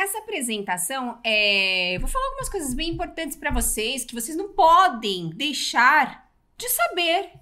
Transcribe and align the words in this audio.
nessa 0.00 0.18
apresentação, 0.18 1.18
é, 1.22 1.98
vou 2.00 2.08
falar 2.08 2.24
algumas 2.28 2.48
coisas 2.48 2.72
bem 2.72 2.88
importantes 2.88 3.36
para 3.36 3.50
vocês 3.50 4.02
que 4.02 4.14
vocês 4.14 4.34
não 4.34 4.48
podem 4.48 5.28
deixar 5.28 6.26
de 6.56 6.68
saber 6.70 7.32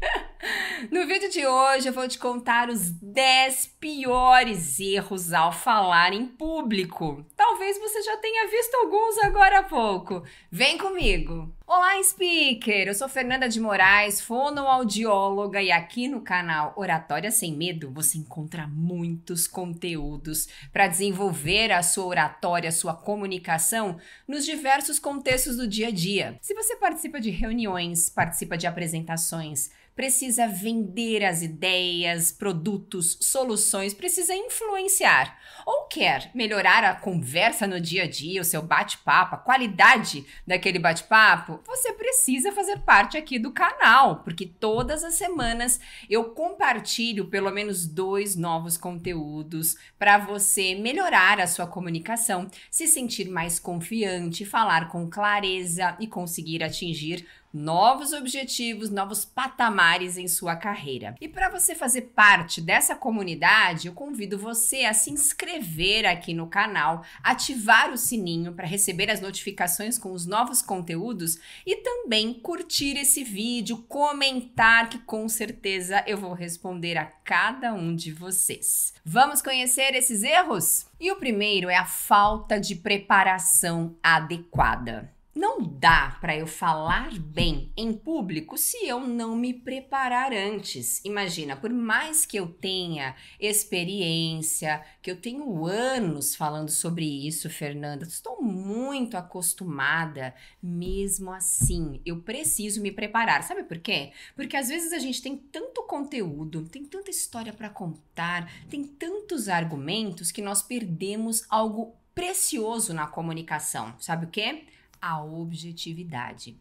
No 0.90 1.06
vídeo 1.06 1.30
de 1.30 1.46
hoje 1.46 1.88
eu 1.88 1.92
vou 1.92 2.08
te 2.08 2.18
contar 2.18 2.68
os 2.68 2.90
10 2.90 3.66
piores 3.78 4.80
erros 4.80 5.32
ao 5.32 5.52
falar 5.52 6.12
em 6.12 6.26
público. 6.26 7.24
Talvez 7.36 7.78
você 7.78 8.02
já 8.02 8.16
tenha 8.16 8.48
visto 8.48 8.74
alguns 8.74 9.18
agora 9.18 9.58
há 9.58 9.62
pouco. 9.62 10.22
Vem 10.50 10.78
comigo! 10.78 11.54
Olá, 11.66 12.02
speaker! 12.02 12.88
Eu 12.88 12.94
sou 12.94 13.08
Fernanda 13.08 13.48
de 13.48 13.60
Moraes, 13.60 14.20
fonoaudióloga, 14.20 15.62
e 15.62 15.70
aqui 15.70 16.08
no 16.08 16.20
canal 16.20 16.72
Oratória 16.76 17.30
Sem 17.30 17.54
Medo 17.54 17.92
você 17.92 18.18
encontra 18.18 18.66
muitos 18.66 19.46
conteúdos 19.46 20.48
para 20.72 20.88
desenvolver 20.88 21.70
a 21.70 21.82
sua 21.82 22.06
oratória, 22.06 22.70
a 22.70 22.72
sua 22.72 22.94
comunicação 22.94 23.98
nos 24.26 24.44
diversos 24.44 24.98
contextos 24.98 25.56
do 25.56 25.68
dia 25.68 25.88
a 25.88 25.92
dia. 25.92 26.36
Se 26.40 26.54
você 26.54 26.74
participa 26.74 27.20
de 27.20 27.30
reuniões, 27.30 28.10
participa 28.10 28.58
de 28.58 28.66
apresentações, 28.66 29.70
precisa 29.94 30.29
vender 30.46 31.24
as 31.24 31.42
ideias, 31.42 32.30
produtos, 32.30 33.18
soluções, 33.20 33.94
precisa 33.94 34.34
influenciar. 34.34 35.38
Ou 35.66 35.84
quer 35.84 36.30
melhorar 36.34 36.84
a 36.84 36.94
conversa 36.94 37.66
no 37.66 37.80
dia 37.80 38.04
a 38.04 38.08
dia, 38.08 38.40
o 38.40 38.44
seu 38.44 38.62
bate-papo, 38.62 39.34
a 39.34 39.38
qualidade 39.38 40.26
daquele 40.46 40.78
bate-papo, 40.78 41.60
você 41.66 41.92
precisa 41.92 42.52
fazer 42.52 42.78
parte 42.80 43.16
aqui 43.16 43.38
do 43.38 43.52
canal, 43.52 44.22
porque 44.22 44.46
todas 44.46 45.04
as 45.04 45.14
semanas 45.14 45.80
eu 46.08 46.30
compartilho 46.30 47.26
pelo 47.26 47.50
menos 47.50 47.86
dois 47.86 48.36
novos 48.36 48.76
conteúdos 48.76 49.76
para 49.98 50.18
você 50.18 50.74
melhorar 50.74 51.40
a 51.40 51.46
sua 51.46 51.66
comunicação, 51.66 52.48
se 52.70 52.86
sentir 52.86 53.28
mais 53.28 53.58
confiante, 53.58 54.44
falar 54.44 54.88
com 54.88 55.08
clareza 55.08 55.96
e 55.98 56.06
conseguir 56.06 56.62
atingir 56.62 57.26
novos 57.52 58.12
objetivos, 58.12 58.90
novos 58.90 59.24
patamares 59.24 60.16
em 60.16 60.28
sua 60.28 60.56
carreira. 60.56 61.14
E 61.20 61.28
para 61.28 61.48
você 61.48 61.74
fazer 61.74 62.02
parte 62.14 62.60
dessa 62.60 62.94
comunidade, 62.94 63.88
eu 63.88 63.92
convido 63.92 64.38
você 64.38 64.84
a 64.84 64.94
se 64.94 65.10
inscrever 65.10 66.06
aqui 66.06 66.32
no 66.32 66.46
canal, 66.46 67.04
ativar 67.22 67.92
o 67.92 67.96
sininho 67.96 68.52
para 68.52 68.66
receber 68.66 69.10
as 69.10 69.20
notificações 69.20 69.98
com 69.98 70.12
os 70.12 70.26
novos 70.26 70.62
conteúdos 70.62 71.38
e 71.66 71.76
também 71.76 72.32
curtir 72.34 72.96
esse 72.96 73.24
vídeo, 73.24 73.84
comentar 73.88 74.88
que 74.88 74.98
com 74.98 75.28
certeza 75.28 76.04
eu 76.06 76.18
vou 76.18 76.32
responder 76.32 76.96
a 76.96 77.04
cada 77.04 77.72
um 77.72 77.94
de 77.94 78.12
vocês. 78.12 78.94
Vamos 79.04 79.42
conhecer 79.42 79.94
esses 79.94 80.22
erros? 80.22 80.86
E 80.98 81.10
o 81.10 81.16
primeiro 81.16 81.68
é 81.68 81.76
a 81.76 81.86
falta 81.86 82.60
de 82.60 82.74
preparação 82.74 83.96
adequada. 84.02 85.19
Não 85.32 85.62
dá 85.62 86.18
para 86.20 86.36
eu 86.36 86.44
falar 86.44 87.16
bem 87.20 87.72
em 87.76 87.92
público 87.92 88.58
se 88.58 88.84
eu 88.84 88.98
não 89.06 89.36
me 89.36 89.54
preparar 89.54 90.32
antes. 90.32 91.00
Imagina, 91.04 91.56
por 91.56 91.70
mais 91.70 92.26
que 92.26 92.36
eu 92.36 92.48
tenha 92.48 93.14
experiência, 93.38 94.84
que 95.00 95.08
eu 95.08 95.14
tenho 95.14 95.66
anos 95.66 96.34
falando 96.34 96.68
sobre 96.68 97.04
isso, 97.04 97.48
Fernanda, 97.48 98.04
estou 98.04 98.42
muito 98.42 99.16
acostumada. 99.16 100.34
Mesmo 100.60 101.30
assim, 101.32 102.00
eu 102.04 102.20
preciso 102.20 102.82
me 102.82 102.90
preparar. 102.90 103.44
Sabe 103.44 103.62
por 103.62 103.78
quê? 103.78 104.10
Porque 104.34 104.56
às 104.56 104.68
vezes 104.68 104.92
a 104.92 104.98
gente 104.98 105.22
tem 105.22 105.36
tanto 105.36 105.84
conteúdo, 105.84 106.68
tem 106.68 106.84
tanta 106.84 107.08
história 107.08 107.52
para 107.52 107.70
contar, 107.70 108.52
tem 108.68 108.82
tantos 108.82 109.48
argumentos 109.48 110.32
que 110.32 110.42
nós 110.42 110.60
perdemos 110.60 111.44
algo 111.48 111.94
precioso 112.12 112.92
na 112.92 113.06
comunicação. 113.06 113.94
Sabe 114.00 114.26
o 114.26 114.28
quê? 114.28 114.64
A 115.00 115.24
objetividade. 115.24 116.56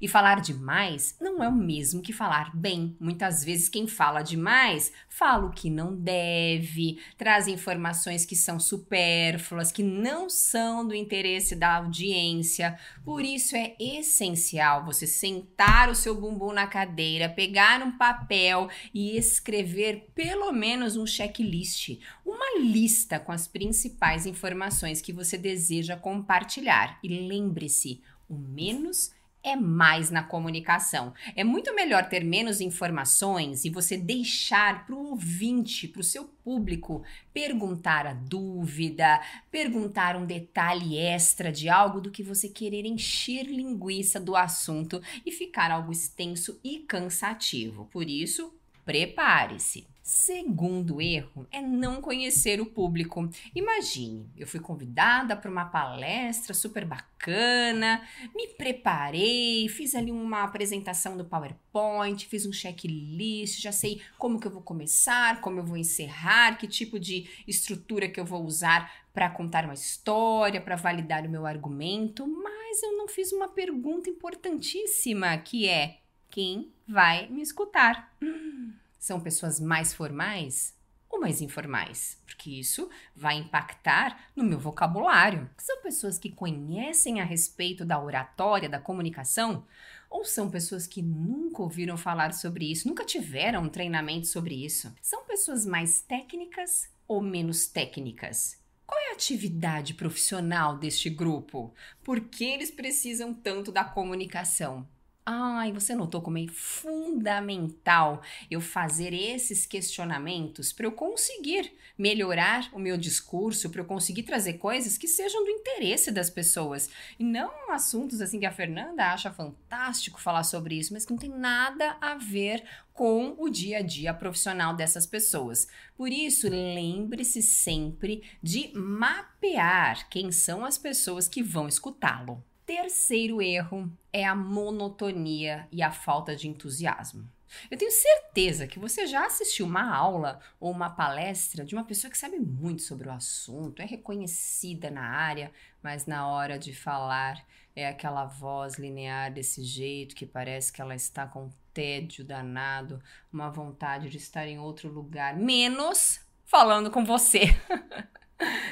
E 0.00 0.08
falar 0.08 0.40
demais 0.40 1.16
não 1.20 1.42
é 1.42 1.48
o 1.48 1.54
mesmo 1.54 2.02
que 2.02 2.12
falar 2.12 2.54
bem. 2.54 2.96
Muitas 3.00 3.42
vezes 3.44 3.68
quem 3.68 3.86
fala 3.86 4.22
demais 4.22 4.92
fala 5.08 5.46
o 5.46 5.52
que 5.52 5.70
não 5.70 5.94
deve, 5.96 6.98
traz 7.16 7.48
informações 7.48 8.24
que 8.24 8.36
são 8.36 8.60
supérfluas, 8.60 9.72
que 9.72 9.82
não 9.82 10.28
são 10.28 10.86
do 10.86 10.94
interesse 10.94 11.54
da 11.56 11.76
audiência. 11.76 12.78
Por 13.04 13.22
isso 13.24 13.56
é 13.56 13.74
essencial 13.80 14.84
você 14.84 15.06
sentar 15.06 15.88
o 15.88 15.94
seu 15.94 16.18
bumbum 16.18 16.52
na 16.52 16.66
cadeira, 16.66 17.28
pegar 17.28 17.82
um 17.82 17.96
papel 17.96 18.68
e 18.92 19.16
escrever 19.16 20.10
pelo 20.14 20.52
menos 20.52 20.96
um 20.96 21.06
checklist, 21.06 21.98
uma 22.24 22.60
lista 22.60 23.18
com 23.18 23.32
as 23.32 23.46
principais 23.46 24.26
informações 24.26 25.00
que 25.00 25.12
você 25.12 25.38
deseja 25.38 25.96
compartilhar. 25.96 26.98
E 27.02 27.08
lembre-se, 27.26 28.02
o 28.28 28.36
menos 28.36 29.10
é 29.10 29.25
mais 29.54 30.10
na 30.10 30.22
comunicação. 30.22 31.14
É 31.36 31.44
muito 31.44 31.74
melhor 31.74 32.08
ter 32.08 32.24
menos 32.24 32.60
informações 32.60 33.64
e 33.64 33.70
você 33.70 33.96
deixar 33.96 34.86
para 34.86 34.94
o 34.94 35.10
ouvinte, 35.10 35.86
para 35.86 36.00
o 36.00 36.04
seu 36.04 36.24
público, 36.24 37.04
perguntar 37.32 38.06
a 38.06 38.14
dúvida, 38.14 39.20
perguntar 39.50 40.16
um 40.16 40.26
detalhe 40.26 40.96
extra 40.96 41.52
de 41.52 41.68
algo 41.68 42.00
do 42.00 42.10
que 42.10 42.22
você 42.22 42.48
querer 42.48 42.86
encher 42.86 43.44
linguiça 43.44 44.18
do 44.18 44.34
assunto 44.34 45.00
e 45.24 45.30
ficar 45.30 45.70
algo 45.70 45.92
extenso 45.92 46.58
e 46.64 46.78
cansativo. 46.80 47.86
Por 47.92 48.08
isso, 48.08 48.52
prepare-se. 48.84 49.86
Segundo 50.06 51.00
erro 51.00 51.48
é 51.50 51.60
não 51.60 52.00
conhecer 52.00 52.60
o 52.60 52.66
público. 52.66 53.28
Imagine, 53.52 54.30
eu 54.36 54.46
fui 54.46 54.60
convidada 54.60 55.34
para 55.34 55.50
uma 55.50 55.64
palestra 55.64 56.54
super 56.54 56.84
bacana, 56.84 58.06
me 58.32 58.46
preparei, 58.54 59.68
fiz 59.68 59.96
ali 59.96 60.12
uma 60.12 60.44
apresentação 60.44 61.16
do 61.16 61.24
PowerPoint, 61.24 62.24
fiz 62.24 62.46
um 62.46 62.52
checklist, 62.52 63.60
já 63.60 63.72
sei 63.72 64.00
como 64.16 64.38
que 64.38 64.46
eu 64.46 64.52
vou 64.52 64.62
começar, 64.62 65.40
como 65.40 65.58
eu 65.58 65.64
vou 65.64 65.76
encerrar, 65.76 66.56
que 66.56 66.68
tipo 66.68 67.00
de 67.00 67.28
estrutura 67.44 68.08
que 68.08 68.20
eu 68.20 68.24
vou 68.24 68.44
usar 68.44 69.08
para 69.12 69.28
contar 69.28 69.64
uma 69.64 69.74
história, 69.74 70.60
para 70.60 70.76
validar 70.76 71.26
o 71.26 71.28
meu 71.28 71.44
argumento, 71.44 72.28
mas 72.28 72.80
eu 72.80 72.96
não 72.96 73.08
fiz 73.08 73.32
uma 73.32 73.48
pergunta 73.48 74.08
importantíssima, 74.08 75.36
que 75.38 75.68
é: 75.68 75.98
quem 76.30 76.70
vai 76.86 77.28
me 77.28 77.42
escutar? 77.42 78.14
Hum. 78.22 78.65
São 79.06 79.20
pessoas 79.20 79.60
mais 79.60 79.94
formais 79.94 80.74
ou 81.08 81.20
mais 81.20 81.40
informais? 81.40 82.20
Porque 82.26 82.50
isso 82.50 82.90
vai 83.14 83.36
impactar 83.36 84.32
no 84.34 84.42
meu 84.42 84.58
vocabulário. 84.58 85.48
São 85.58 85.80
pessoas 85.80 86.18
que 86.18 86.28
conhecem 86.28 87.20
a 87.20 87.24
respeito 87.24 87.84
da 87.84 88.02
oratória, 88.02 88.68
da 88.68 88.80
comunicação? 88.80 89.64
Ou 90.10 90.24
são 90.24 90.50
pessoas 90.50 90.88
que 90.88 91.02
nunca 91.02 91.62
ouviram 91.62 91.96
falar 91.96 92.34
sobre 92.34 92.68
isso, 92.68 92.88
nunca 92.88 93.04
tiveram 93.04 93.62
um 93.62 93.68
treinamento 93.68 94.26
sobre 94.26 94.56
isso? 94.56 94.92
São 95.00 95.24
pessoas 95.24 95.64
mais 95.64 96.00
técnicas 96.00 96.90
ou 97.06 97.22
menos 97.22 97.68
técnicas? 97.68 98.60
Qual 98.84 99.00
é 99.00 99.10
a 99.10 99.14
atividade 99.14 99.94
profissional 99.94 100.76
deste 100.76 101.08
grupo? 101.08 101.72
Por 102.02 102.22
que 102.22 102.44
eles 102.44 102.72
precisam 102.72 103.32
tanto 103.32 103.70
da 103.70 103.84
comunicação? 103.84 104.84
Ai, 105.28 105.72
você 105.72 105.92
notou 105.92 106.22
como 106.22 106.38
é 106.38 106.46
fundamental 106.46 108.22
eu 108.48 108.60
fazer 108.60 109.12
esses 109.12 109.66
questionamentos 109.66 110.72
para 110.72 110.86
eu 110.86 110.92
conseguir 110.92 111.72
melhorar 111.98 112.70
o 112.72 112.78
meu 112.78 112.96
discurso, 112.96 113.68
para 113.68 113.80
eu 113.80 113.84
conseguir 113.84 114.22
trazer 114.22 114.52
coisas 114.52 114.96
que 114.96 115.08
sejam 115.08 115.42
do 115.42 115.50
interesse 115.50 116.12
das 116.12 116.30
pessoas 116.30 116.88
e 117.18 117.24
não 117.24 117.72
assuntos 117.72 118.20
assim 118.20 118.38
que 118.38 118.46
a 118.46 118.52
Fernanda 118.52 119.04
acha 119.04 119.32
fantástico 119.32 120.20
falar 120.20 120.44
sobre 120.44 120.78
isso, 120.78 120.92
mas 120.92 121.04
que 121.04 121.10
não 121.10 121.18
tem 121.18 121.30
nada 121.30 121.96
a 122.00 122.14
ver 122.14 122.62
com 122.94 123.34
o 123.36 123.48
dia 123.48 123.78
a 123.78 123.82
dia 123.82 124.14
profissional 124.14 124.76
dessas 124.76 125.06
pessoas. 125.06 125.66
Por 125.96 126.12
isso, 126.12 126.48
lembre-se 126.48 127.42
sempre 127.42 128.22
de 128.40 128.70
mapear 128.78 130.08
quem 130.08 130.30
são 130.30 130.64
as 130.64 130.78
pessoas 130.78 131.26
que 131.26 131.42
vão 131.42 131.66
escutá-lo. 131.66 132.44
Terceiro 132.66 133.40
erro 133.40 133.88
é 134.12 134.24
a 134.24 134.34
monotonia 134.34 135.68
e 135.70 135.84
a 135.84 135.92
falta 135.92 136.34
de 136.34 136.48
entusiasmo. 136.48 137.30
Eu 137.70 137.78
tenho 137.78 137.92
certeza 137.92 138.66
que 138.66 138.80
você 138.80 139.06
já 139.06 139.24
assistiu 139.24 139.66
uma 139.66 139.94
aula 139.94 140.40
ou 140.58 140.72
uma 140.72 140.90
palestra 140.90 141.64
de 141.64 141.76
uma 141.76 141.84
pessoa 141.84 142.10
que 142.10 142.18
sabe 142.18 142.40
muito 142.40 142.82
sobre 142.82 143.08
o 143.08 143.12
assunto, 143.12 143.80
é 143.80 143.84
reconhecida 143.84 144.90
na 144.90 145.08
área, 145.08 145.52
mas 145.80 146.06
na 146.06 146.26
hora 146.26 146.58
de 146.58 146.74
falar 146.74 147.46
é 147.76 147.86
aquela 147.86 148.24
voz 148.24 148.74
linear 148.78 149.32
desse 149.32 149.62
jeito 149.62 150.16
que 150.16 150.26
parece 150.26 150.72
que 150.72 150.82
ela 150.82 150.96
está 150.96 151.24
com 151.24 151.52
tédio 151.72 152.24
danado, 152.24 153.00
uma 153.32 153.48
vontade 153.48 154.08
de 154.08 154.16
estar 154.16 154.48
em 154.48 154.58
outro 154.58 154.90
lugar, 154.90 155.36
menos 155.36 156.20
falando 156.44 156.90
com 156.90 157.04
você. 157.04 157.42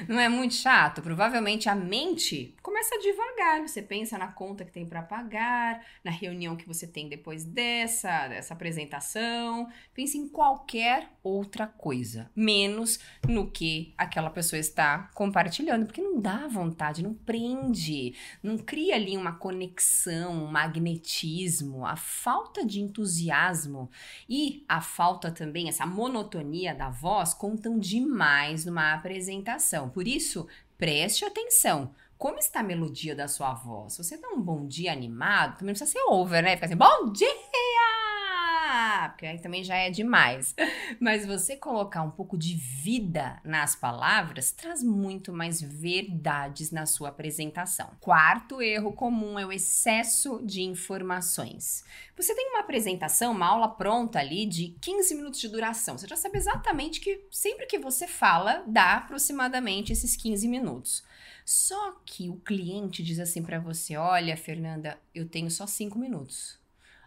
Não 0.08 0.20
é 0.20 0.28
muito 0.28 0.55
chato? 0.55 1.00
Provavelmente 1.00 1.69
a 1.69 1.75
mente 1.75 2.55
começa 2.62 2.99
devagar. 2.99 3.66
Você 3.66 3.81
pensa 3.81 4.19
na 4.19 4.28
conta 4.28 4.64
que 4.64 4.72
tem 4.72 4.87
para 4.87 5.02
pagar, 5.02 5.84
na 6.02 6.11
reunião 6.11 6.56
que 6.56 6.66
você 6.66 6.87
tem 6.87 7.08
depois 7.08 7.44
dessa, 7.44 8.28
dessa 8.28 8.55
apresentação. 8.55 9.69
Pense 9.94 10.19
em 10.19 10.28
qualquer 10.28 11.08
outra 11.22 11.66
coisa, 11.66 12.31
menos 12.37 12.99
no 13.26 13.50
que 13.50 13.94
aquela 13.96 14.28
pessoa 14.28 14.61
está 14.61 15.11
compartilhando, 15.14 15.87
porque 15.87 16.02
não 16.02 16.20
dá 16.20 16.46
vontade, 16.46 17.02
não 17.02 17.14
prende, 17.14 18.14
não 18.43 18.58
cria 18.58 18.94
ali 18.94 19.17
uma 19.17 19.32
conexão, 19.32 20.44
um 20.44 20.46
magnetismo, 20.46 21.87
a 21.87 21.96
falta 21.96 22.64
de 22.64 22.81
entusiasmo 22.81 23.90
e 24.28 24.64
a 24.69 24.81
falta 24.81 25.31
também, 25.31 25.69
essa 25.69 25.87
monotonia 25.87 26.75
da 26.75 26.90
voz 26.90 27.32
contam 27.32 27.78
demais 27.78 28.64
numa 28.64 28.93
apresentação. 28.93 29.54
Por 29.89 30.06
isso, 30.06 30.47
preste 30.77 31.25
atenção. 31.25 31.95
Como 32.17 32.39
está 32.39 32.61
a 32.61 32.65
melodia 32.65 33.15
da 33.15 33.29
sua 33.29 33.55
voz? 33.55 33.97
Você 33.97 34.17
dá 34.17 34.29
um 34.29 34.41
bom 34.41 34.67
dia 34.67 34.93
animado, 34.93 35.59
também 35.59 35.75
não 35.75 35.79
precisa 35.79 35.91
ser 35.91 36.05
over, 36.09 36.43
né? 36.43 36.55
Fica 36.55 36.67
assim, 36.67 36.77
bom 36.77 37.12
dia! 37.12 37.94
Porque 39.11 39.26
aí 39.26 39.38
também 39.38 39.62
já 39.62 39.76
é 39.76 39.91
demais. 39.91 40.55
Mas 41.00 41.26
você 41.26 41.56
colocar 41.56 42.03
um 42.03 42.11
pouco 42.11 42.37
de 42.37 42.55
vida 42.55 43.41
nas 43.44 43.75
palavras 43.76 44.53
traz 44.53 44.82
muito 44.82 45.32
mais 45.32 45.61
verdades 45.61 46.71
na 46.71 46.87
sua 46.87 47.09
apresentação. 47.09 47.91
Quarto 48.00 48.61
erro 48.62 48.93
comum 48.93 49.38
é 49.38 49.47
o 49.47 49.53
excesso 49.53 50.41
de 50.44 50.62
informações. 50.62 51.85
Você 52.17 52.35
tem 52.35 52.50
uma 52.50 52.61
apresentação, 52.61 53.32
uma 53.32 53.47
aula 53.47 53.69
pronta 53.69 54.19
ali 54.19 54.47
de 54.47 54.77
15 54.81 55.15
minutos 55.15 55.41
de 55.41 55.49
duração. 55.49 55.99
Você 55.99 56.06
já 56.06 56.17
sabe 56.17 56.38
exatamente 56.38 57.00
que 57.00 57.27
sempre 57.31 57.67
que 57.67 57.79
você 57.79 58.06
fala, 58.06 58.62
dá 58.67 58.97
aproximadamente 58.97 59.93
esses 59.93 60.17
15 60.17 60.47
minutos. 60.49 61.03
Só 61.44 62.00
que 62.06 62.31
o 62.31 62.37
cliente 62.37 63.03
diz 63.03 63.19
assim 63.19 63.43
para 63.43 63.59
você: 63.59 63.97
Olha, 63.97 64.37
Fernanda, 64.37 64.99
eu 65.15 65.29
tenho 65.29 65.50
só 65.50 65.67
5 65.67 65.99
minutos. 65.99 66.59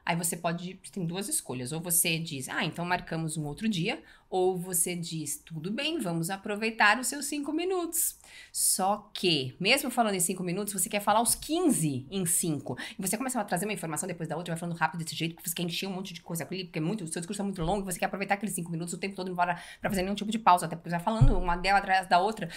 Aí 0.07 0.15
você 0.15 0.38
pode, 0.38 0.75
tem 0.89 1.06
duas 1.06 1.27
escolhas. 1.27 1.74
Ou 1.74 1.81
você 1.81 2.18
diz, 2.18 2.48
ah, 2.48 2.63
então 2.63 2.86
marcamos 2.86 3.36
um 3.36 3.44
outro 3.44 3.68
dia. 3.68 4.01
Ou 4.30 4.57
você 4.57 4.95
diz, 4.95 5.38
tudo 5.45 5.69
bem, 5.69 6.00
vamos 6.00 6.30
aproveitar 6.30 6.98
os 6.98 7.07
seus 7.07 7.25
cinco 7.25 7.51
minutos. 7.51 8.18
Só 8.50 9.12
que, 9.13 9.57
mesmo 9.59 9.92
falando 9.92 10.15
em 10.15 10.21
cinco 10.21 10.44
minutos, 10.44 10.71
você 10.71 10.88
quer 10.88 11.01
falar 11.01 11.21
os 11.21 11.36
15 11.36 12.07
em 12.09 12.25
cinco. 12.25 12.77
E 12.98 13.01
você 13.01 13.18
começa 13.18 13.42
a 13.42 13.44
trazer 13.44 13.65
uma 13.65 13.74
informação 13.74 14.07
depois 14.07 14.30
da 14.30 14.38
outra, 14.38 14.54
vai 14.54 14.59
falando 14.59 14.77
rápido 14.77 15.04
desse 15.04 15.13
jeito, 15.13 15.36
porque 15.36 15.50
você 15.50 15.56
quer 15.56 15.63
encher 15.63 15.88
um 15.88 15.94
monte 15.94 16.13
de 16.13 16.21
coisa 16.21 16.48
ali, 16.50 16.63
porque 16.63 16.80
é 16.80 16.81
muito, 16.81 17.03
o 17.03 17.07
seu 17.07 17.19
discurso 17.19 17.42
é 17.42 17.44
muito 17.44 17.62
longo, 17.62 17.83
você 17.83 18.00
quer 18.00 18.06
aproveitar 18.06 18.36
aqueles 18.36 18.56
cinco 18.56 18.71
minutos 18.71 18.94
o 18.94 18.98
tempo 18.98 19.13
todo 19.13 19.30
embora 19.30 19.62
para 19.81 19.89
fazer 19.89 20.03
nenhum 20.03 20.15
tipo 20.15 20.31
de 20.31 20.39
pausa, 20.39 20.68
até 20.68 20.77
porque 20.77 20.89
você 20.89 20.95
vai 20.95 21.03
falando 21.03 21.38
uma 21.38 21.57
dela 21.57 21.80
atrás 21.80 22.07
da 22.07 22.18
outra. 22.18 22.50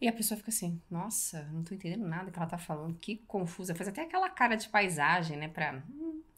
E 0.00 0.06
a 0.06 0.12
pessoa 0.12 0.36
fica 0.36 0.50
assim, 0.50 0.80
nossa, 0.90 1.44
não 1.52 1.62
tô 1.62 1.74
entendendo 1.74 2.06
nada 2.06 2.30
que 2.30 2.38
ela 2.38 2.46
tá 2.46 2.58
falando, 2.58 2.94
que 2.98 3.16
confusa. 3.26 3.74
Faz 3.74 3.88
até 3.88 4.02
aquela 4.02 4.28
cara 4.28 4.56
de 4.56 4.68
paisagem, 4.68 5.38
né, 5.38 5.48
pra... 5.48 5.82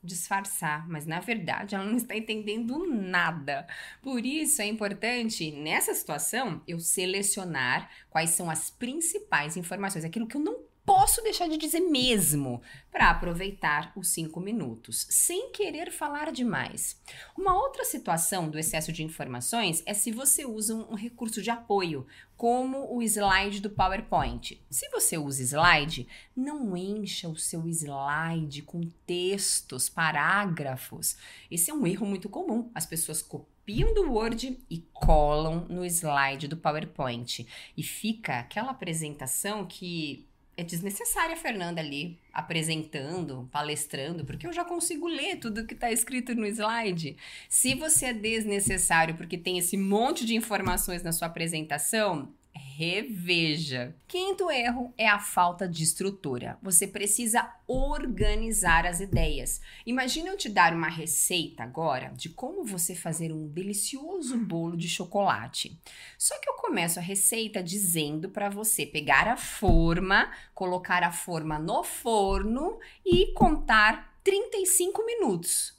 Disfarçar, 0.03 0.89
mas 0.89 1.06
na 1.06 1.19
verdade 1.19 1.75
ela 1.75 1.85
não 1.85 1.97
está 1.97 2.17
entendendo 2.17 2.87
nada. 2.87 3.67
Por 4.00 4.25
isso 4.25 4.62
é 4.62 4.67
importante, 4.67 5.50
nessa 5.50 5.93
situação, 5.93 6.62
eu 6.69 6.79
selecionar 6.79 7.91
quais 8.09 8.31
são 8.31 8.49
as 8.49 8.71
principais 8.71 9.56
informações, 9.56 10.05
aquilo 10.05 10.29
que 10.29 10.37
eu 10.37 10.41
não 10.41 10.68
posso 10.88 11.20
deixar 11.20 11.46
de 11.50 11.58
dizer 11.58 11.81
mesmo 11.81 12.62
para 12.90 13.11
aproveitar 13.11 13.93
os 13.94 14.08
cinco 14.08 14.40
minutos, 14.40 15.06
sem 15.11 15.52
querer 15.52 15.93
falar 15.93 16.32
demais. 16.32 16.99
Uma 17.37 17.55
outra 17.55 17.85
situação 17.85 18.49
do 18.49 18.58
excesso 18.58 18.90
de 18.90 19.05
informações 19.05 19.82
é 19.85 19.93
se 19.93 20.11
você 20.11 20.46
usa 20.46 20.75
um 20.75 20.94
recurso 20.94 21.43
de 21.43 21.50
apoio, 21.50 22.06
como 22.38 22.90
o 22.90 23.02
slide 23.02 23.61
do 23.61 23.69
PowerPoint. 23.69 24.64
Se 24.70 24.88
você 24.88 25.19
usa 25.19 25.43
slide, 25.43 26.08
não 26.35 26.75
encha 26.75 27.29
o 27.29 27.37
seu 27.37 27.69
slide 27.69 28.62
com 28.62 28.81
textos, 29.05 29.90
parágrafos. 29.90 31.19
Esse 31.50 31.70
é 31.70 31.75
um 31.75 31.87
erro 31.87 32.06
muito 32.06 32.31
comum. 32.31 32.70
As 32.75 32.87
pessoas 32.87 33.20
copiam 33.20 33.93
do 33.93 34.11
Word 34.11 34.58
e 34.70 34.79
colam 34.94 35.67
no 35.69 35.85
slide 35.85 36.49
do 36.49 36.56
PowerPoint. 36.56 37.46
E 37.76 37.82
fica 37.82 38.38
aquela 38.38 38.70
apresentação 38.70 39.67
que 39.67 40.26
é 40.59 40.65
desnecessária 40.65 41.35
a 41.35 41.39
Fernanda 41.39 41.81
ali 41.81 42.19
apresentando, 42.33 43.49
palestrando, 43.53 44.25
porque 44.25 44.45
eu 44.45 44.53
já 44.53 44.65
consigo 44.65 45.07
ler 45.07 45.37
tudo 45.37 45.65
que 45.65 45.75
está 45.75 45.93
escrito 45.93 46.35
no 46.35 46.45
slide. 46.45 47.17
Se 47.49 47.77
você 47.77 48.07
é 48.07 48.13
desnecessário 48.13 49.15
porque 49.15 49.39
tem 49.39 49.57
esse 49.57 49.77
monte 49.77 50.27
de 50.27 50.35
informações 50.35 51.01
na 51.05 51.13
sua 51.13 51.29
apresentação, 51.29 52.35
reveja. 52.59 53.95
Quinto 54.07 54.51
erro 54.51 54.93
é 54.99 55.09
a 55.09 55.19
falta 55.19 55.69
de 55.69 55.83
estrutura. 55.83 56.59
Você 56.63 56.87
precisa 56.87 57.51
organizar 57.67 58.87
as 58.87 59.01
ideias. 59.01 59.61
Imagina 59.87 60.29
eu 60.29 60.37
te 60.37 60.49
dar 60.49 60.75
uma 60.75 60.89
receita 60.89 61.63
agora 61.63 62.13
de 62.15 62.29
como 62.29 62.65
você 62.65 62.95
fazer 62.95 63.33
um 63.33 63.49
delicioso 63.49 64.37
bolo 64.37 64.77
de 64.77 64.89
chocolate. 64.89 65.81
Só 66.19 66.39
que 66.41 66.51
eu 66.51 66.55
começo 66.55 66.99
a 66.99 67.03
receita 67.03 67.63
dizendo 67.63 68.29
para 68.29 68.49
você 68.49 68.85
pegar 68.85 69.29
a 69.29 69.37
forma, 69.37 70.31
colocar 70.55 71.03
a 71.03 71.13
forma 71.13 71.59
no 71.59 71.85
forno 71.85 72.79
e 73.05 73.33
contar 73.33 74.19
35 74.25 75.07
minutos. 75.07 75.79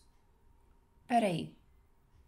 Peraí, 1.06 1.56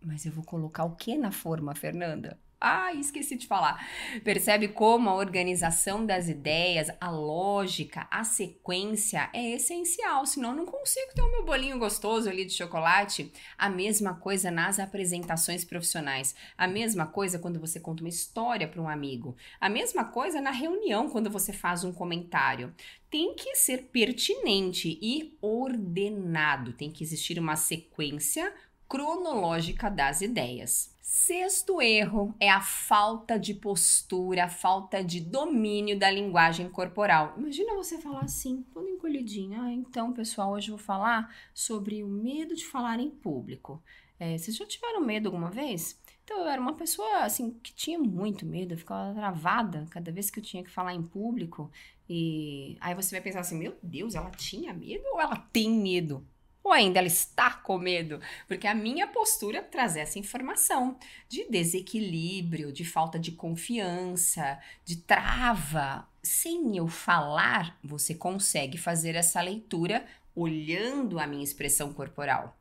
mas 0.03 0.25
eu 0.25 0.31
vou 0.31 0.43
colocar 0.43 0.83
o 0.83 0.95
que 0.95 1.17
na 1.17 1.31
forma, 1.31 1.75
Fernanda? 1.75 2.39
Ah, 2.63 2.93
esqueci 2.93 3.35
de 3.35 3.47
falar. 3.47 3.83
Percebe 4.23 4.67
como 4.67 5.09
a 5.09 5.15
organização 5.15 6.05
das 6.05 6.29
ideias, 6.29 6.91
a 7.01 7.09
lógica, 7.09 8.07
a 8.11 8.23
sequência 8.23 9.31
é 9.33 9.55
essencial, 9.55 10.27
senão 10.27 10.51
eu 10.51 10.57
não 10.57 10.65
consigo 10.67 11.11
ter 11.15 11.23
o 11.23 11.31
meu 11.31 11.43
bolinho 11.43 11.79
gostoso 11.79 12.29
ali 12.29 12.45
de 12.45 12.53
chocolate. 12.53 13.33
A 13.57 13.67
mesma 13.67 14.13
coisa 14.13 14.51
nas 14.51 14.77
apresentações 14.77 15.65
profissionais, 15.65 16.35
a 16.55 16.67
mesma 16.67 17.07
coisa 17.07 17.39
quando 17.39 17.59
você 17.59 17.79
conta 17.79 18.03
uma 18.03 18.09
história 18.09 18.67
para 18.67 18.79
um 18.81 18.87
amigo, 18.87 19.35
a 19.59 19.67
mesma 19.67 20.05
coisa 20.05 20.39
na 20.39 20.51
reunião 20.51 21.09
quando 21.09 21.31
você 21.31 21.51
faz 21.51 21.83
um 21.83 21.91
comentário 21.91 22.75
tem 23.09 23.35
que 23.35 23.55
ser 23.55 23.89
pertinente 23.91 24.97
e 25.01 25.37
ordenado. 25.41 26.71
Tem 26.71 26.89
que 26.89 27.03
existir 27.03 27.37
uma 27.37 27.57
sequência 27.57 28.53
cronológica 28.91 29.89
das 29.89 30.19
ideias. 30.19 30.93
Sexto 31.01 31.81
erro 31.81 32.35
é 32.37 32.49
a 32.49 32.59
falta 32.59 33.39
de 33.39 33.53
postura, 33.53 34.43
a 34.43 34.49
falta 34.49 35.01
de 35.01 35.21
domínio 35.21 35.97
da 35.97 36.11
linguagem 36.11 36.69
corporal. 36.69 37.33
Imagina 37.37 37.73
você 37.73 37.97
falar 38.01 38.25
assim, 38.25 38.65
todo 38.73 38.89
encolhidinho. 38.89 39.61
Ah, 39.61 39.71
então, 39.71 40.11
pessoal, 40.11 40.51
hoje 40.51 40.71
eu 40.71 40.75
vou 40.75 40.85
falar 40.85 41.33
sobre 41.53 42.03
o 42.03 42.07
medo 42.09 42.53
de 42.53 42.65
falar 42.65 42.99
em 42.99 43.09
público. 43.09 43.81
É, 44.19 44.37
vocês 44.37 44.57
já 44.57 44.65
tiveram 44.65 44.99
medo 44.99 45.29
alguma 45.29 45.49
vez? 45.49 45.97
Então, 46.25 46.39
eu 46.39 46.47
era 46.47 46.61
uma 46.61 46.73
pessoa, 46.73 47.23
assim, 47.23 47.51
que 47.63 47.73
tinha 47.73 47.97
muito 47.97 48.45
medo, 48.45 48.73
eu 48.73 48.77
ficava 48.77 49.13
travada 49.13 49.87
cada 49.89 50.11
vez 50.11 50.29
que 50.29 50.39
eu 50.39 50.43
tinha 50.43 50.65
que 50.65 50.69
falar 50.69 50.93
em 50.93 51.01
público. 51.01 51.71
E 52.09 52.75
aí 52.81 52.93
você 52.93 53.15
vai 53.15 53.21
pensar 53.21 53.39
assim, 53.39 53.57
meu 53.57 53.73
Deus, 53.81 54.15
ela 54.15 54.31
tinha 54.31 54.73
medo 54.73 55.05
ou 55.13 55.21
ela 55.21 55.37
tem 55.37 55.69
medo? 55.69 56.27
Ou 56.63 56.71
ainda 56.71 56.99
ela 56.99 57.07
está 57.07 57.51
com 57.51 57.77
medo? 57.77 58.19
Porque 58.47 58.67
a 58.67 58.75
minha 58.75 59.07
postura 59.07 59.61
traz 59.61 59.95
essa 59.95 60.19
informação 60.19 60.97
de 61.27 61.49
desequilíbrio, 61.49 62.71
de 62.71 62.85
falta 62.85 63.17
de 63.19 63.31
confiança, 63.31 64.59
de 64.85 64.97
trava. 64.97 66.07
Sem 66.21 66.77
eu 66.77 66.87
falar, 66.87 67.77
você 67.83 68.13
consegue 68.13 68.77
fazer 68.77 69.15
essa 69.15 69.41
leitura 69.41 70.05
olhando 70.35 71.19
a 71.19 71.27
minha 71.27 71.43
expressão 71.43 71.91
corporal. 71.93 72.60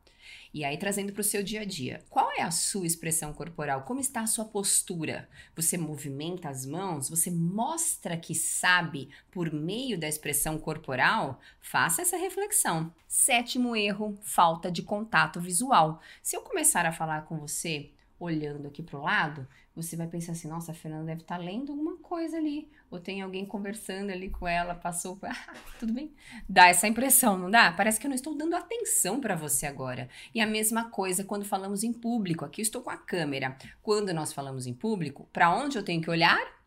E 0.53 0.65
aí, 0.65 0.77
trazendo 0.77 1.13
para 1.13 1.21
o 1.21 1.23
seu 1.23 1.41
dia 1.41 1.61
a 1.61 1.65
dia, 1.65 2.03
qual 2.09 2.29
é 2.31 2.41
a 2.41 2.51
sua 2.51 2.85
expressão 2.85 3.31
corporal? 3.31 3.83
Como 3.83 4.01
está 4.01 4.19
a 4.21 4.27
sua 4.27 4.43
postura? 4.43 5.29
Você 5.55 5.77
movimenta 5.77 6.49
as 6.49 6.65
mãos? 6.65 7.09
Você 7.09 7.31
mostra 7.31 8.17
que 8.17 8.35
sabe 8.35 9.09
por 9.31 9.51
meio 9.53 9.97
da 9.97 10.09
expressão 10.09 10.59
corporal? 10.59 11.39
Faça 11.61 12.01
essa 12.01 12.17
reflexão. 12.17 12.93
Sétimo 13.07 13.77
erro: 13.77 14.17
falta 14.21 14.69
de 14.69 14.81
contato 14.81 15.39
visual. 15.39 16.01
Se 16.21 16.35
eu 16.35 16.41
começar 16.41 16.85
a 16.85 16.91
falar 16.91 17.21
com 17.21 17.39
você 17.39 17.91
olhando 18.19 18.67
aqui 18.67 18.83
para 18.83 18.99
o 18.99 19.03
lado, 19.03 19.47
você 19.73 19.95
vai 19.95 20.07
pensar 20.07 20.33
assim: 20.33 20.49
nossa, 20.49 20.73
a 20.73 20.75
Fernanda 20.75 21.05
deve 21.05 21.21
estar 21.21 21.37
tá 21.37 21.41
lendo 21.41 21.71
alguma 21.71 21.90
coisa 22.11 22.35
ali. 22.35 22.67
Ou 22.89 22.99
tem 22.99 23.21
alguém 23.21 23.45
conversando 23.45 24.11
ali 24.11 24.29
com 24.29 24.45
ela, 24.45 24.75
passou. 24.75 25.17
Ah, 25.23 25.53
tudo 25.79 25.93
bem? 25.93 26.11
Dá 26.47 26.67
essa 26.67 26.85
impressão, 26.85 27.37
não 27.37 27.49
dá? 27.49 27.71
Parece 27.71 27.97
que 27.97 28.05
eu 28.05 28.09
não 28.09 28.15
estou 28.15 28.35
dando 28.35 28.53
atenção 28.53 29.21
para 29.21 29.33
você 29.33 29.65
agora. 29.65 30.09
E 30.35 30.41
a 30.41 30.45
mesma 30.45 30.89
coisa 30.89 31.23
quando 31.23 31.45
falamos 31.45 31.85
em 31.85 31.93
público. 31.93 32.43
Aqui 32.43 32.61
estou 32.61 32.81
com 32.81 32.89
a 32.89 32.97
câmera. 32.97 33.57
Quando 33.81 34.13
nós 34.13 34.33
falamos 34.33 34.67
em 34.67 34.73
público, 34.73 35.25
para 35.31 35.55
onde 35.55 35.77
eu 35.77 35.83
tenho 35.83 36.01
que 36.01 36.09
olhar? 36.09 36.59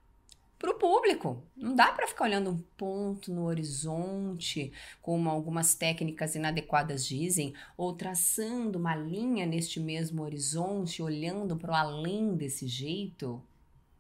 para 0.57 0.71
o 0.71 0.79
público. 0.79 1.43
Não 1.55 1.75
dá 1.75 1.93
para 1.93 2.07
ficar 2.07 2.25
olhando 2.25 2.49
um 2.49 2.59
ponto 2.79 3.31
no 3.31 3.45
horizonte, 3.45 4.73
como 5.03 5.29
algumas 5.29 5.75
técnicas 5.75 6.35
inadequadas 6.35 7.05
dizem, 7.05 7.53
ou 7.77 7.93
traçando 7.93 8.79
uma 8.79 8.97
linha 8.97 9.45
neste 9.45 9.79
mesmo 9.79 10.23
horizonte, 10.23 11.03
olhando 11.03 11.55
para 11.55 11.73
o 11.73 11.75
além 11.75 12.35
desse 12.35 12.67
jeito. 12.67 13.43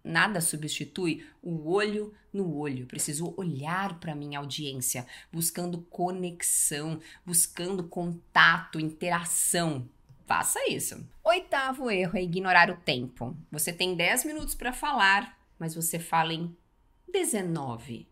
Nada 0.04 0.40
substitui 0.40 1.26
o 1.42 1.70
olho 1.70 2.12
no 2.32 2.54
olho. 2.56 2.86
Preciso 2.86 3.32
olhar 3.36 3.98
para 3.98 4.14
minha 4.14 4.38
audiência, 4.38 5.06
buscando 5.32 5.78
conexão, 5.90 7.00
buscando 7.24 7.84
contato, 7.84 8.78
interação. 8.78 9.88
Faça 10.26 10.58
isso. 10.70 11.06
Oitavo 11.22 11.90
erro 11.90 12.18
é 12.18 12.22
ignorar 12.22 12.70
o 12.70 12.76
tempo. 12.76 13.36
Você 13.50 13.72
tem 13.72 13.94
10 13.94 14.24
minutos 14.24 14.54
para 14.54 14.72
falar, 14.72 15.38
mas 15.58 15.74
você 15.74 15.98
fala 15.98 16.32
em 16.32 16.54
19. 17.10 18.08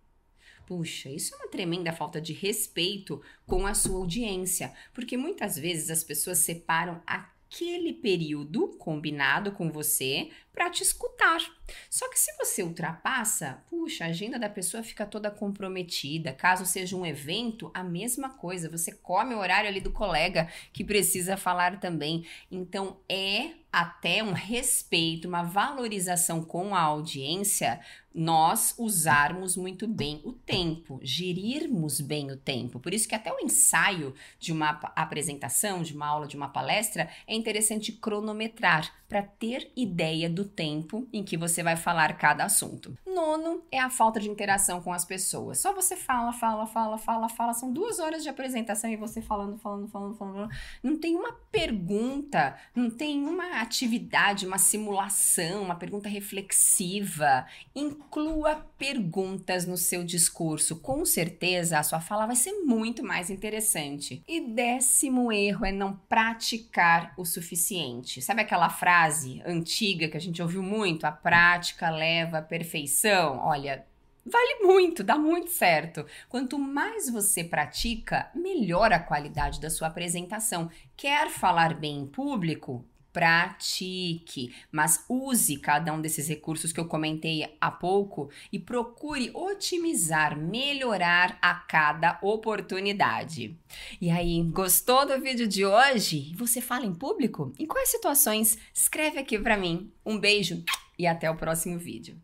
Puxa, 0.66 1.10
isso 1.10 1.34
é 1.34 1.38
uma 1.38 1.48
tremenda 1.48 1.92
falta 1.92 2.20
de 2.20 2.32
respeito 2.32 3.20
com 3.46 3.66
a 3.66 3.74
sua 3.74 3.98
audiência, 3.98 4.72
porque 4.94 5.16
muitas 5.16 5.58
vezes 5.58 5.90
as 5.90 6.04
pessoas 6.04 6.38
separam 6.38 7.02
aquele 7.06 7.92
período 7.92 8.68
combinado 8.78 9.52
com 9.52 9.70
você 9.70 10.30
para 10.52 10.70
te 10.70 10.82
escutar. 10.82 11.40
Só 11.88 12.08
que 12.10 12.18
se 12.18 12.30
você 12.36 12.62
ultrapassa, 12.62 13.62
puxa, 13.70 14.04
a 14.04 14.08
agenda 14.08 14.38
da 14.38 14.48
pessoa 14.48 14.82
fica 14.82 15.06
toda 15.06 15.30
comprometida. 15.30 16.32
Caso 16.32 16.66
seja 16.66 16.96
um 16.96 17.06
evento, 17.06 17.70
a 17.72 17.82
mesma 17.82 18.30
coisa, 18.30 18.68
você 18.68 18.92
come 18.92 19.34
o 19.34 19.38
horário 19.38 19.68
ali 19.68 19.80
do 19.80 19.90
colega 19.90 20.48
que 20.72 20.84
precisa 20.84 21.36
falar 21.36 21.80
também. 21.80 22.26
Então 22.50 22.98
é 23.08 23.62
até 23.72 24.22
um 24.22 24.32
respeito, 24.32 25.26
uma 25.26 25.42
valorização 25.42 26.44
com 26.44 26.74
a 26.74 26.80
audiência, 26.80 27.80
nós 28.14 28.74
usarmos 28.76 29.56
muito 29.56 29.88
bem 29.88 30.20
o 30.24 30.32
tempo, 30.32 31.00
gerirmos 31.02 31.98
bem 31.98 32.30
o 32.30 32.36
tempo. 32.36 32.78
Por 32.78 32.92
isso 32.92 33.08
que 33.08 33.14
até 33.14 33.32
o 33.32 33.40
ensaio 33.40 34.14
de 34.38 34.52
uma 34.52 34.68
apresentação, 34.94 35.82
de 35.82 35.94
uma 35.94 36.06
aula, 36.06 36.26
de 36.26 36.36
uma 36.36 36.48
palestra, 36.48 37.08
é 37.26 37.34
interessante 37.34 37.92
cronometrar 37.92 38.92
para 39.08 39.22
ter 39.22 39.72
ideia 39.74 40.28
do 40.28 40.41
tempo 40.44 41.06
em 41.12 41.22
que 41.22 41.36
você 41.36 41.62
vai 41.62 41.76
falar 41.76 42.16
cada 42.16 42.44
assunto. 42.44 42.96
Nono 43.06 43.62
é 43.70 43.78
a 43.78 43.90
falta 43.90 44.18
de 44.18 44.28
interação 44.28 44.80
com 44.80 44.92
as 44.92 45.04
pessoas. 45.04 45.58
Só 45.58 45.72
você 45.72 45.96
fala, 45.96 46.32
fala, 46.32 46.66
fala, 46.66 46.98
fala, 46.98 47.28
fala. 47.28 47.52
São 47.52 47.72
duas 47.72 47.98
horas 47.98 48.22
de 48.22 48.28
apresentação 48.28 48.90
e 48.90 48.96
você 48.96 49.20
falando, 49.20 49.58
falando, 49.58 49.88
falando, 49.88 50.14
falando. 50.16 50.50
Não 50.82 50.96
tem 50.96 51.16
uma 51.16 51.32
pergunta, 51.50 52.56
não 52.74 52.90
tem 52.90 53.22
uma 53.24 53.60
atividade, 53.60 54.46
uma 54.46 54.58
simulação, 54.58 55.62
uma 55.62 55.74
pergunta 55.74 56.08
reflexiva. 56.08 57.46
Inclua 57.74 58.56
perguntas 58.78 59.66
no 59.66 59.76
seu 59.76 60.04
discurso. 60.04 60.76
Com 60.76 61.04
certeza 61.04 61.78
a 61.78 61.82
sua 61.82 62.00
fala 62.00 62.26
vai 62.26 62.36
ser 62.36 62.52
muito 62.64 63.02
mais 63.02 63.30
interessante. 63.30 64.22
E 64.26 64.40
décimo 64.40 65.32
erro 65.32 65.64
é 65.64 65.72
não 65.72 65.96
praticar 66.08 67.12
o 67.16 67.24
suficiente. 67.24 68.20
Sabe 68.22 68.42
aquela 68.42 68.68
frase 68.68 69.42
antiga 69.44 70.08
que 70.08 70.16
a 70.16 70.20
gente 70.32 70.42
ouviu 70.42 70.62
muito? 70.62 71.04
A 71.04 71.12
prática 71.12 71.90
leva 71.90 72.38
à 72.38 72.42
perfeição. 72.42 73.38
Olha, 73.38 73.84
Vale 74.24 74.60
muito, 74.62 75.02
dá 75.02 75.18
muito 75.18 75.50
certo. 75.50 76.06
Quanto 76.28 76.56
mais 76.56 77.10
você 77.10 77.42
pratica, 77.42 78.30
melhor 78.32 78.92
a 78.92 79.00
qualidade 79.00 79.60
da 79.60 79.68
sua 79.68 79.88
apresentação. 79.88 80.70
Quer 80.96 81.28
falar 81.28 81.74
bem 81.74 81.98
em 81.98 82.06
público? 82.06 82.84
Pratique, 83.12 84.54
mas 84.70 85.04
use 85.08 85.58
cada 85.58 85.92
um 85.92 86.00
desses 86.00 86.28
recursos 86.28 86.72
que 86.72 86.80
eu 86.80 86.86
comentei 86.86 87.56
há 87.60 87.70
pouco 87.70 88.30
e 88.52 88.58
procure 88.58 89.30
otimizar, 89.34 90.38
melhorar 90.38 91.38
a 91.42 91.54
cada 91.54 92.18
oportunidade. 92.22 93.56
E 94.00 94.10
aí, 94.10 94.42
gostou 94.44 95.06
do 95.06 95.20
vídeo 95.20 95.46
de 95.46 95.64
hoje? 95.64 96.32
Você 96.36 96.60
fala 96.60 96.86
em 96.86 96.94
público? 96.94 97.52
Em 97.58 97.66
quais 97.66 97.90
situações? 97.90 98.58
Escreve 98.72 99.18
aqui 99.18 99.38
para 99.38 99.56
mim. 99.56 99.92
Um 100.04 100.18
beijo 100.18 100.64
e 100.98 101.06
até 101.06 101.30
o 101.30 101.36
próximo 101.36 101.78
vídeo. 101.78 102.20